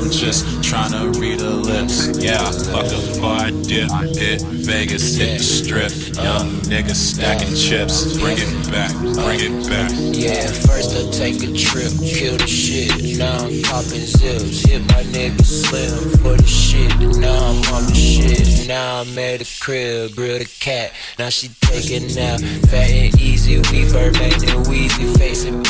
I'm 0.00 0.10
just 0.10 0.46
tryna 0.64 1.14
read 1.20 1.40
her 1.40 1.50
lips. 1.50 2.08
Yeah, 2.16 2.38
fuck 2.72 2.84
before 2.84 3.32
I 3.32 3.50
dip. 3.50 3.90
Hit 4.16 4.40
Vegas, 4.40 5.14
hit 5.16 5.36
the 5.36 5.44
strip. 5.44 5.92
Young 6.16 6.48
niggas 6.72 6.96
stacking 6.96 7.54
chips. 7.54 8.16
Bring 8.18 8.38
it 8.38 8.70
back, 8.72 8.90
bring 8.96 9.40
it 9.44 9.68
back. 9.68 9.90
Yeah, 10.16 10.46
first 10.64 10.96
I 10.96 11.04
take 11.12 11.42
a 11.42 11.52
trip, 11.52 11.92
kill 12.00 12.38
the 12.38 12.46
shit. 12.46 13.18
Now 13.18 13.44
I'm 13.44 13.62
popping 13.62 14.08
zips. 14.08 14.64
Hit 14.64 14.80
my 14.88 15.02
nigga 15.12 15.44
slim 15.44 16.10
for 16.22 16.34
the 16.34 16.46
shit. 16.46 16.88
Now 17.18 17.36
I'm 17.36 17.74
on 17.74 17.84
the 17.84 17.94
shit. 17.94 18.68
Now 18.68 19.02
I'm 19.02 19.18
at 19.18 19.40
the 19.40 19.58
crib, 19.60 20.16
grill 20.16 20.38
the 20.38 20.48
cat. 20.60 20.92
Now 21.18 21.28
she 21.28 21.50
taking 21.60 22.08
out. 22.18 22.40
Fat 22.72 22.88
and 22.88 23.20
easy, 23.20 23.58
we 23.70 23.84
Birdman 23.92 24.32
and 24.32 24.64
Weezy 24.64 25.18
facing. 25.18 25.62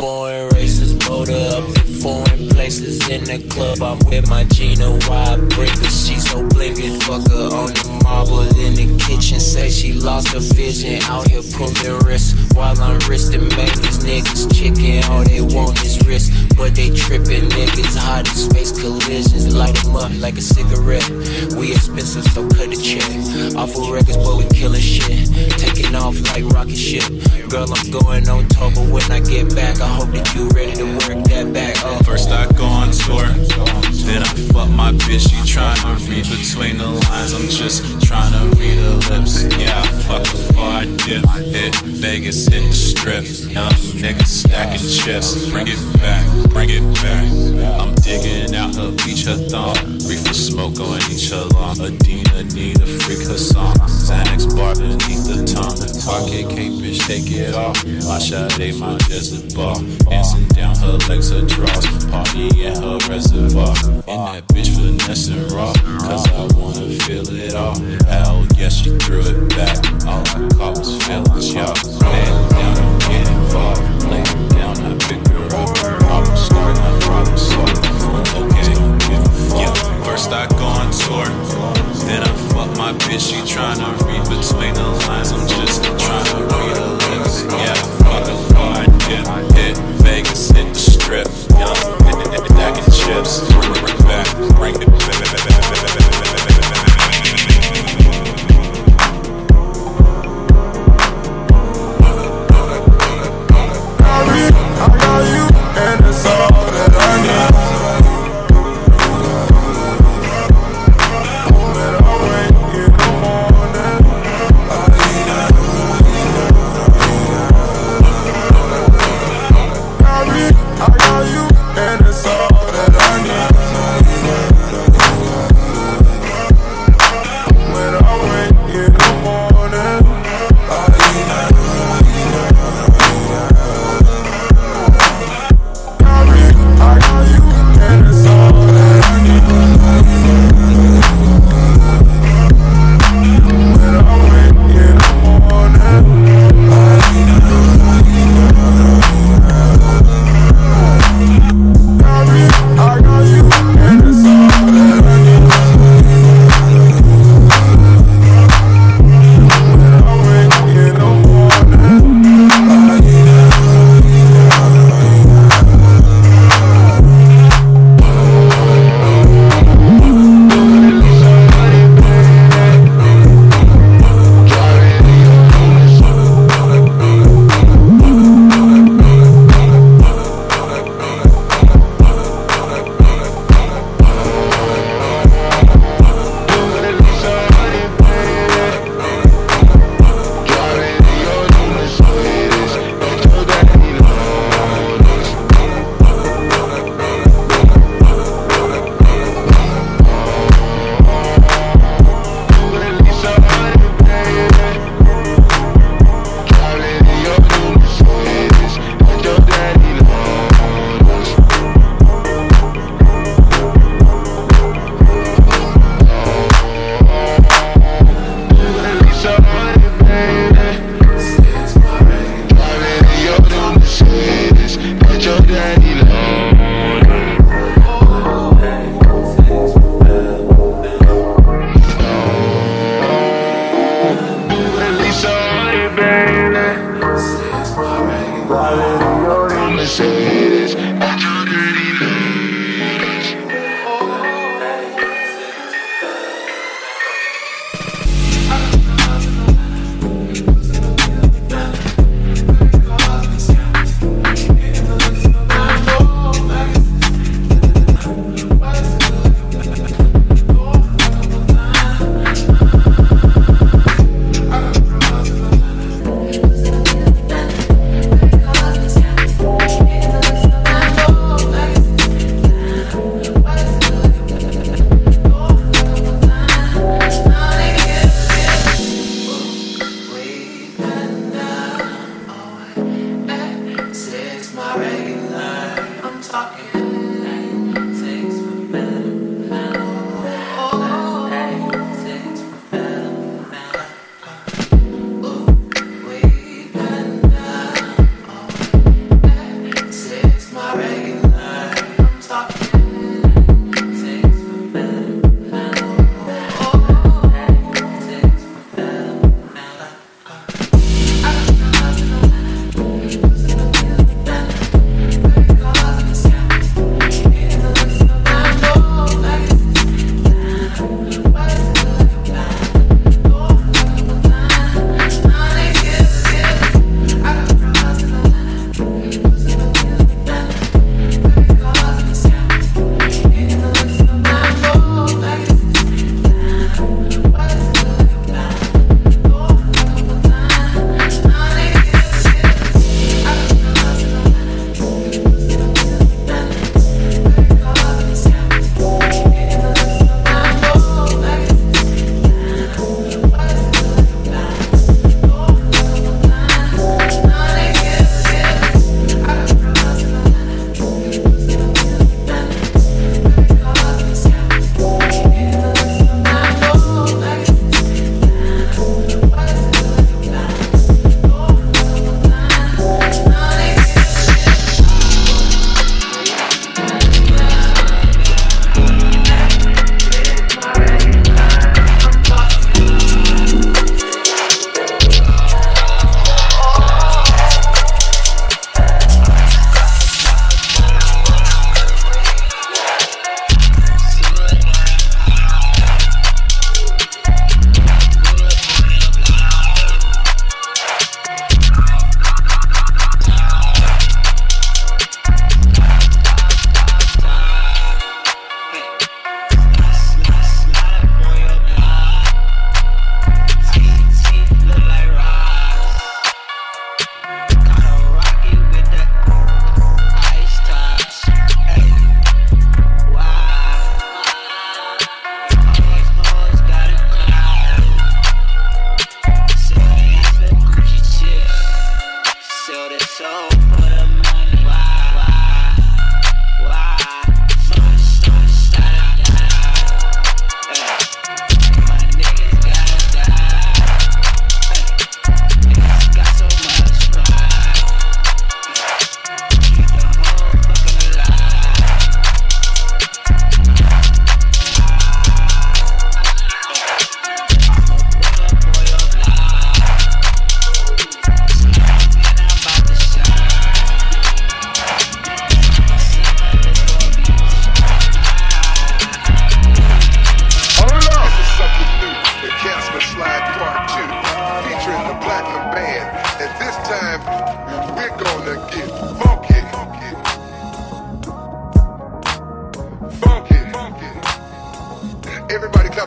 Born 0.00 0.48
racist, 0.56 0.95
motor 1.08 1.38
up 1.56 1.64
in 1.64 1.94
foreign 2.00 2.48
places. 2.50 3.08
In 3.08 3.24
the 3.24 3.38
club, 3.48 3.82
I'm 3.82 3.98
with 4.08 4.28
my 4.28 4.44
Gina 4.44 4.90
wide 5.08 5.48
Breaker. 5.50 5.90
She 5.90 6.16
so 6.18 6.46
blinking, 6.48 7.00
fuck 7.00 7.26
her 7.28 7.48
on 7.54 7.70
the 7.74 8.00
marble 8.02 8.42
in 8.58 8.74
the 8.74 8.86
kitchen. 9.04 9.40
Say 9.40 9.70
she 9.70 9.92
lost 9.92 10.28
her 10.28 10.40
vision. 10.40 11.02
Out 11.04 11.28
here 11.28 11.42
pulling 11.54 11.98
wrists 12.06 12.34
while 12.54 12.78
I'm 12.80 12.98
wristing. 13.08 13.48
Make 13.56 13.74
these 13.82 14.00
niggas 14.04 14.52
chicken. 14.54 15.04
All 15.10 15.24
they 15.24 15.40
want 15.40 15.82
is 15.84 15.98
wrist, 16.06 16.32
but 16.56 16.74
they 16.74 16.90
tripping. 16.90 17.48
Niggas 17.50 17.96
hot 17.96 18.28
in 18.28 18.34
space 18.34 18.72
collisions. 18.72 19.54
Light 19.54 19.74
them 19.76 19.96
up 19.96 20.12
like 20.18 20.36
a 20.38 20.42
cigarette. 20.42 21.08
We 21.56 21.72
expensive, 21.72 22.24
so 22.32 22.46
cut 22.48 22.70
the 22.70 22.78
check. 22.78 23.06
Of 23.56 23.70
records, 23.90 24.16
but 24.16 24.36
we 24.36 24.44
killing 24.50 24.80
shit. 24.80 25.30
Taking 25.58 25.94
off 25.94 26.16
like 26.32 26.44
rocket 26.52 26.76
ship. 26.76 27.06
Girl, 27.48 27.68
I'm 27.72 27.90
going 27.90 28.28
on 28.28 28.48
tour, 28.48 28.70
but 28.74 28.88
when 28.90 29.06
I 29.10 29.20
get 29.20 29.54
back, 29.54 29.80
I 29.80 29.88
hope 29.88 30.10
that 30.10 30.34
you 30.34 30.48
ready 30.50 30.72
to 30.72 30.95
work 31.04 31.24
that 31.28 31.52
back 31.52 31.84
up. 31.84 32.04
First 32.04 32.30
I 32.30 32.50
go 32.52 32.64
on 32.64 32.90
tour, 32.90 33.26
then 34.06 34.22
I 34.22 34.32
fuck 34.52 34.70
my 34.70 34.92
bitch. 34.92 35.28
She 35.28 35.36
tryna 35.44 35.96
read 36.08 36.24
between 36.24 36.78
the 36.78 36.86
lines. 36.86 37.32
I'm 37.32 37.48
just 37.48 37.82
tryna 38.06 38.54
read 38.58 38.78
her 38.78 38.96
lips. 39.10 39.42
Yeah, 39.58 39.80
I 39.80 39.86
fuck 40.06 40.22
before 40.22 40.64
I 40.64 40.84
dip. 41.04 41.24
Hit 41.52 41.74
Vegas, 41.84 42.46
hit 42.46 42.62
the 42.62 42.72
strip. 42.72 43.24
Young 43.52 43.72
nigga 44.00 44.26
stacking 44.26 44.86
chips. 44.88 45.48
Bring 45.50 45.68
it 45.68 45.80
back, 46.00 46.24
bring 46.50 46.70
it 46.70 46.84
back. 47.02 47.26
I'm 47.80 47.94
digging 47.96 48.54
out 48.54 48.74
her 48.76 48.90
beach, 49.04 49.24
her 49.24 49.36
thumb. 49.36 49.76
Reefer 50.06 50.34
smoke 50.34 50.76
going 50.76 51.02
each 51.10 51.30
her 51.30 51.44
long. 51.54 51.80
Adina 51.80 52.44
need 52.54 52.80
a 52.80 52.86
freak 52.86 53.26
her 53.28 53.38
song. 53.38 53.74
Xanax 53.86 54.54
bar 54.56 54.74
beneath 54.74 55.26
the 55.26 55.44
tongue. 55.44 55.76
Pocket 56.06 56.48
cake, 56.54 56.72
bitch, 56.80 57.00
take 57.06 57.30
it 57.30 57.54
off. 57.54 57.84
My 58.06 58.18
shot, 58.18 58.52
they 58.52 58.72
my 58.72 58.96
desert 59.08 59.54
bar. 59.54 59.76
Dancing 60.08 60.45
her 60.86 60.98
legs, 61.08 61.30
her 61.30 61.42
draws. 61.42 61.86
Party 62.06 62.64
in 62.64 62.74
her 62.82 62.98
reservoir. 63.10 63.74
And 64.06 64.22
that 64.30 64.44
bitch 64.54 64.70
finessing 64.74 65.48
raw. 65.48 65.72
Cause 66.06 66.26
I 66.30 66.46
wanna 66.56 66.86
feel 67.04 67.26
it 67.28 67.54
all. 67.54 67.74
Hell 68.06 68.46
yes, 68.56 68.76
she 68.76 68.96
threw 68.98 69.20
it 69.20 69.50
back. 69.50 69.76
All 70.06 70.22
I 70.22 70.46
caught 70.54 70.78
was 70.78 70.94
feelings, 71.02 71.52
y'all. 71.52 71.74
Man 72.00 72.50
down, 72.50 72.74
don't 72.76 73.00
get 73.10 73.26
involved. 73.26 73.82
Lay 74.10 74.22
down, 74.54 74.76
I 74.86 74.92
pick 75.06 75.22
her 75.28 75.46
up. 75.58 75.74
Problem 76.06 76.36
start, 76.36 76.76
I 76.78 76.90
problem 77.02 77.36
solve. 77.36 77.70
Okay, 78.46 78.72
yeah. 79.58 79.74
First 80.04 80.30
I 80.30 80.46
go 80.54 80.66
on 80.66 80.90
tour. 80.94 81.26
Then 82.06 82.22
I 82.22 82.32
fuck 82.54 82.70
my 82.78 82.92
bitch, 83.04 83.34
she 83.34 83.38
tryna 83.42 83.90
read 84.06 84.22
between 84.30 84.74
the 84.74 84.86
lines. 85.08 85.32
I'm 85.32 85.46
just 85.48 85.82
tryna 85.82 86.46
read 86.46 86.76
her 86.78 86.92
lips. 87.10 87.42
Yeah, 87.50 87.74
fuck 88.06 88.22
before 88.24 88.70
I 88.70 88.86
dip. 89.08 89.26
Hit 89.56 89.95
Vegas, 90.06 90.50
hit 90.50 90.72
the 90.72 90.78
strip. 90.78 91.26
Young 91.58 91.74
stacking 91.74 92.92
chips. 92.92 93.40
Bring 93.52 93.90
it 93.92 93.98
back, 94.06 94.26
bring 94.56 94.74
it 94.76 94.86
back. 94.86 94.96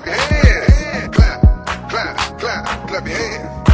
clap 0.04 0.06
your 0.06 0.14
hands. 0.16 1.16
Clap, 1.16 1.42
clap, 1.90 2.40
clap, 2.40 2.88
clap 2.88 3.08
your 3.08 3.18
hands. 3.18 3.70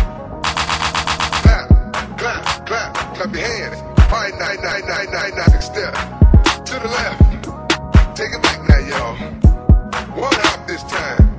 Clap, 1.43 1.69
clap, 2.17 2.65
clap, 2.65 3.15
clap 3.15 3.33
your 3.33 3.41
hands. 3.45 3.81
All 3.99 4.21
right, 4.21 4.33
nine, 4.39 4.61
nine, 4.61 4.87
nine, 4.87 5.11
nine, 5.11 5.35
nine, 5.35 5.49
six 5.51 5.65
step. 5.65 5.93
To 6.65 6.73
the 6.79 6.87
left. 6.87 8.15
Take 8.15 8.33
it 8.33 8.41
back 8.41 8.67
now, 8.67 8.79
y'all. 8.79 9.15
One 10.15 10.33
hop 10.33 10.67
this 10.67 10.83
time. 10.83 11.34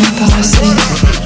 Não 0.00 0.26
é 0.26 0.30
vai 0.30 0.42
ser. 0.42 1.19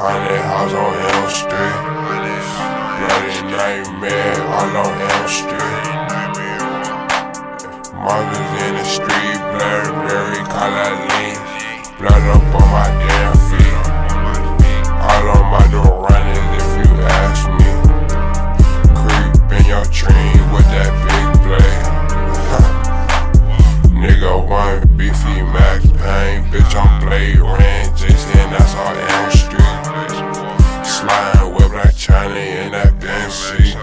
Haunted 0.00 0.40
house 0.40 0.72
on 0.72 0.96
Elm 0.96 1.28
Street. 1.28 1.76
Bloody 2.96 3.36
nightmare 3.52 4.40
all 4.48 4.72
on 4.80 4.96
Elm 4.96 5.28
Street. 5.28 5.84
Mothers 8.00 8.50
in 8.64 8.80
the 8.80 8.84
street, 8.88 9.40
blurry, 9.52 9.92
blurry 10.00 10.40
color 10.48 10.96
leaves. 11.04 11.44
Blood 12.00 12.24
up 12.32 12.40
on 12.48 12.64
my 12.72 12.88
damn 12.96 13.36
feet. 13.52 13.76
All 14.88 15.28
on 15.36 15.44
my 15.52 15.68
door 15.68 16.08
running 16.08 16.48
if 16.56 16.68
you 16.80 16.88
ask 17.20 17.44
me. 17.60 17.68
Creep 18.96 19.52
in 19.52 19.64
your 19.68 19.84
tree 19.92 20.32
with 20.48 20.64
that 20.72 20.92
big 21.04 21.28
blade. 21.44 21.84
Nigga, 24.00 24.32
one 24.48 24.80
beefy 24.96 25.42
Max 25.52 25.84
Payne. 25.92 26.48
Bitch, 26.48 26.74
I'm 26.74 27.04
Blade 27.06 27.38
Ranch. 27.38 28.00
and 28.00 28.50
that's 28.50 28.74
all 28.74 28.96
Elm 28.96 29.30
Street. 29.30 29.59
Chyna 32.10 32.66
in 32.66 32.72
that 32.72 32.98
Benz 32.98 33.34
seat. 33.34 33.78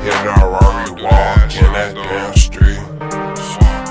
Hit 0.00 0.24
a 0.24 0.40
Rory 0.48 0.96
walk 1.04 1.52
in 1.52 1.68
that 1.76 1.92
damn 1.92 2.32
street. 2.32 2.80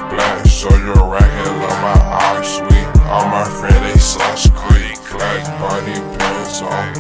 Black 0.09 0.43
soldier 0.47 0.97
racket, 1.05 1.53
love 1.61 1.79
my 1.85 2.01
eye 2.01 2.41
sweet. 2.41 2.87
All 3.13 3.29
my 3.29 3.45
friends, 3.45 3.77
they 3.85 3.99
slush 3.99 4.49
creek. 4.57 4.97
Black 5.13 5.45
body 5.61 6.01
pants 6.17 6.63
on. 6.65 6.93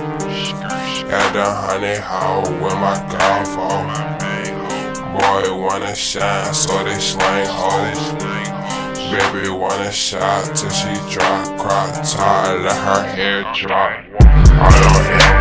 Got 1.09 1.33
the 1.33 1.43
honey 1.43 1.97
hoe 1.97 2.45
with 2.61 2.77
my 2.77 2.93
golf 3.09 3.57
on. 3.57 3.89
Boy 5.17 5.57
wanna 5.57 5.95
shine, 5.95 6.53
so 6.53 6.83
they 6.83 6.99
slang 6.99 7.49
hoes. 7.49 8.13
Baby 9.09 9.49
wanna 9.49 9.91
shot 9.91 10.55
till 10.55 10.69
she 10.69 10.93
drop. 11.09 11.57
Crop 11.57 11.95
tie, 12.05 12.53
let 12.61 12.77
her 12.77 13.03
hair 13.07 13.41
drop. 13.55 14.05
I 14.21 14.69
don't 14.69 15.05
have 15.19 15.40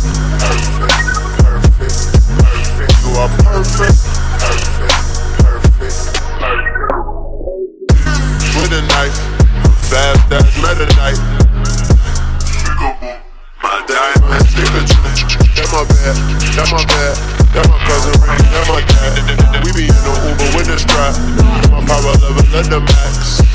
power 21.91 22.13
level 22.13 22.57
at 22.57 22.69
the 22.69 22.79
max. 22.79 23.50